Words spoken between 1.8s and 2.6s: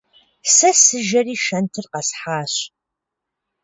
къэсхьащ.